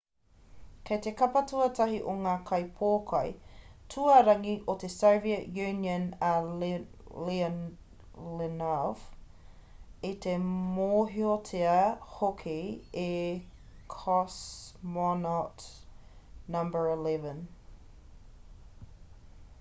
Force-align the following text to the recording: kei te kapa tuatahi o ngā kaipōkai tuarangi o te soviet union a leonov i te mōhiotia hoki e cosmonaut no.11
kei 0.89 0.99
te 1.05 1.11
kapa 1.17 1.41
tuatahi 1.49 1.97
o 2.13 2.13
ngā 2.21 2.31
kaipōkai 2.51 3.27
tuarangi 3.95 4.53
o 4.73 4.75
te 4.83 4.87
soviet 4.93 5.59
union 5.65 6.07
a 6.29 6.31
leonov 7.27 9.03
i 10.11 10.13
te 10.27 10.35
mōhiotia 10.47 11.77
hoki 12.17 12.57
e 13.05 13.07
cosmonaut 13.99 15.67
no.11 16.57 17.39